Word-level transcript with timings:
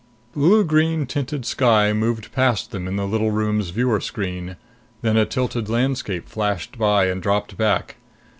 Blue 0.33 0.63
green 0.63 1.05
tinted 1.05 1.45
sky 1.45 1.93
moved 1.93 2.31
past 2.31 2.71
them 2.71 2.87
in 2.87 2.95
the 2.95 3.05
little 3.05 3.29
room's 3.29 3.69
viewer 3.69 4.01
screen; 4.01 4.55
then 5.03 5.15
a 5.15 5.27
tilted 5.27 5.69
landscape 5.69 6.27
flashed 6.27 6.75
by 6.75 7.05
and 7.05 7.21
dropped 7.21 7.55
back. 7.55 7.97